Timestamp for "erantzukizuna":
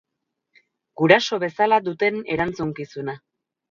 2.39-3.21